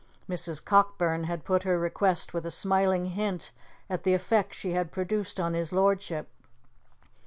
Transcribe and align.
Mrs. 0.27 0.65
Cockburn 0.65 1.25
had 1.25 1.45
put 1.45 1.61
her 1.61 1.77
request 1.77 2.33
with 2.33 2.43
a 2.43 2.49
smiling 2.49 3.05
hint 3.11 3.51
at 3.87 4.01
the 4.03 4.15
effect 4.15 4.55
she 4.55 4.71
had 4.71 4.91
produced 4.91 5.39
on 5.39 5.53
his 5.53 5.71
lordship. 5.71 6.27